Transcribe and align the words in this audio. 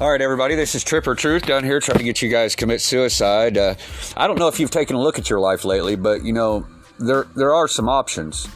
All 0.00 0.10
right, 0.10 0.20
everybody, 0.20 0.56
this 0.56 0.74
is 0.74 0.82
Tripper 0.82 1.14
Truth 1.14 1.46
down 1.46 1.62
here 1.62 1.78
trying 1.78 1.98
to 1.98 2.04
get 2.04 2.20
you 2.20 2.28
guys 2.28 2.50
to 2.50 2.56
commit 2.56 2.80
suicide. 2.80 3.56
Uh, 3.56 3.76
I 4.16 4.26
don't 4.26 4.40
know 4.40 4.48
if 4.48 4.58
you've 4.58 4.72
taken 4.72 4.96
a 4.96 5.00
look 5.00 5.20
at 5.20 5.30
your 5.30 5.38
life 5.38 5.64
lately, 5.64 5.94
but 5.94 6.24
you 6.24 6.32
know, 6.32 6.66
there, 6.98 7.28
there 7.36 7.54
are 7.54 7.68
some 7.68 7.88
options. 7.88 8.46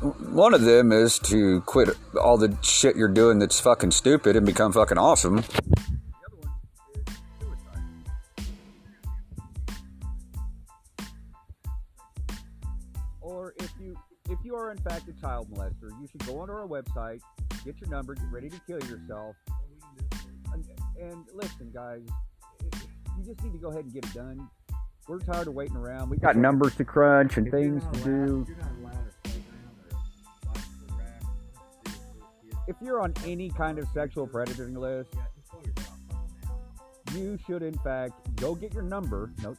One 0.00 0.52
of 0.52 0.62
them 0.62 0.90
is 0.90 1.20
to 1.20 1.60
quit 1.60 1.90
all 2.20 2.36
the 2.38 2.58
shit 2.60 2.96
you're 2.96 3.06
doing 3.06 3.38
that's 3.38 3.60
fucking 3.60 3.92
stupid 3.92 4.34
and 4.34 4.44
become 4.44 4.72
fucking 4.72 4.98
awesome. 4.98 5.44
Or 13.20 13.54
if 13.60 13.70
you 13.78 13.96
if 14.28 14.38
you 14.42 14.56
are 14.56 14.72
in 14.72 14.78
fact 14.78 15.08
a 15.08 15.12
child 15.20 15.48
molester, 15.52 15.90
you 16.00 16.08
should 16.10 16.26
go 16.26 16.40
onto 16.40 16.52
our 16.52 16.66
website, 16.66 17.20
get 17.64 17.80
your 17.80 17.90
number, 17.90 18.16
get 18.16 18.24
ready 18.32 18.50
to 18.50 18.60
kill 18.66 18.80
yourself. 18.88 19.36
And, 21.00 21.12
and 21.12 21.24
listen, 21.34 21.70
guys, 21.72 22.02
you 23.18 23.24
just 23.24 23.42
need 23.42 23.52
to 23.52 23.58
go 23.58 23.68
ahead 23.68 23.84
and 23.84 23.92
get 23.92 24.04
it 24.04 24.14
done. 24.14 24.48
We're 25.06 25.18
tired 25.18 25.48
of 25.48 25.54
waiting 25.54 25.76
around. 25.76 26.08
We've 26.08 26.20
got 26.20 26.36
numbers 26.36 26.74
to 26.76 26.84
crunch 26.84 27.36
and 27.36 27.50
things 27.50 27.82
to 27.92 28.04
do. 28.04 28.46
If 32.66 32.76
you're 32.80 33.00
on 33.00 33.12
any 33.26 33.50
kind 33.50 33.78
of 33.78 33.86
sexual 33.92 34.26
predating 34.26 34.76
list, 34.78 35.14
you 37.14 37.38
should 37.46 37.62
in 37.62 37.76
fact 37.78 38.14
go 38.36 38.54
get 38.54 38.72
your 38.72 38.82
number. 38.82 39.30
No, 39.42 39.54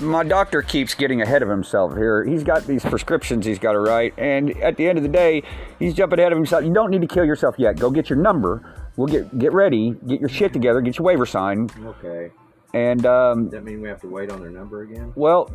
my 0.00 0.24
doctor 0.24 0.62
keeps 0.62 0.94
getting 0.94 1.20
ahead 1.20 1.42
of 1.42 1.48
himself 1.48 1.94
here. 1.94 2.24
He's 2.24 2.42
got 2.42 2.66
these 2.66 2.82
prescriptions 2.82 3.44
he's 3.44 3.58
got 3.58 3.72
to 3.72 3.80
write, 3.80 4.14
and 4.18 4.50
at 4.62 4.76
the 4.76 4.88
end 4.88 4.98
of 4.98 5.04
the 5.04 5.10
day, 5.10 5.42
he's 5.78 5.94
jumping 5.94 6.18
ahead 6.18 6.32
of 6.32 6.38
himself. 6.38 6.64
You 6.64 6.72
don't 6.72 6.90
need 6.90 7.02
to 7.02 7.06
kill 7.06 7.24
yourself 7.24 7.56
yet. 7.58 7.78
Go 7.78 7.90
get 7.90 8.08
your 8.08 8.18
number. 8.18 8.79
We'll 8.96 9.06
get 9.08 9.38
get 9.38 9.52
ready, 9.52 9.94
get 10.06 10.20
your 10.20 10.28
shit 10.28 10.52
together, 10.52 10.80
get 10.80 10.98
your 10.98 11.04
waiver 11.06 11.24
signed, 11.26 11.72
Okay. 11.84 12.30
and 12.74 13.06
um, 13.06 13.44
Does 13.44 13.52
that 13.52 13.64
mean 13.64 13.80
we 13.80 13.88
have 13.88 14.00
to 14.02 14.08
wait 14.08 14.30
on 14.30 14.40
their 14.40 14.50
number 14.50 14.82
again? 14.82 15.12
well, 15.16 15.50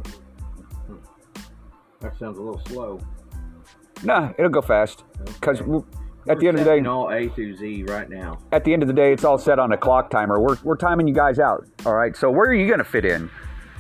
That 2.01 2.17
sounds 2.17 2.37
a 2.37 2.41
little 2.41 2.61
slow. 2.67 2.99
nah, 4.03 4.31
it'll 4.37 4.49
go 4.51 4.61
fast 4.61 5.03
because 5.25 5.61
Okay. 5.61 5.85
at 6.29 6.39
the 6.39 6.47
end 6.47 6.57
of 6.59 6.65
the 6.65 6.69
day, 6.81 6.85
all 6.87 7.11
A 7.11 7.29
through 7.29 7.55
Z 7.57 7.83
right 7.87 8.09
now. 8.09 8.39
at 8.51 8.63
the 8.63 8.73
end 8.73 8.81
of 8.83 8.87
the 8.87 8.93
day, 8.93 9.13
it's 9.13 9.23
all 9.23 9.37
set 9.37 9.59
on 9.59 9.71
a 9.71 9.77
clock 9.77 10.09
timer. 10.09 10.39
We're 10.39 10.57
we're 10.63 10.77
timing 10.77 11.07
you 11.07 11.13
guys 11.13 11.39
out. 11.39 11.65
All 11.85 11.93
right. 11.95 12.15
So 12.15 12.29
where 12.29 12.47
are 12.49 12.53
you 12.53 12.69
gonna 12.69 12.83
fit 12.83 13.05
in? 13.05 13.29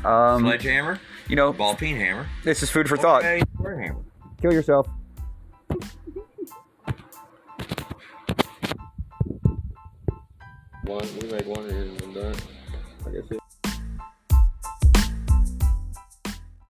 Um, 0.03 0.41
Sledgehammer, 0.41 0.99
you 1.27 1.35
know, 1.35 1.51
ball 1.51 1.75
peen 1.75 1.95
hammer, 1.97 2.27
this 2.43 2.61
is 2.61 2.69
food 2.69 2.87
for 2.87 2.97
thought. 2.97 3.21
okay, 3.23 3.41
square 3.55 3.79
hammer. 3.79 4.01
Kill 4.41 4.53
yourself. 4.53 4.87
One, 10.85 11.03
we 11.19 11.27
made 11.31 11.47
one 11.47 11.65
and 11.65 12.13
done. 12.13 12.35
I 13.07 13.09
guess 13.09 13.31
it. 13.31 13.44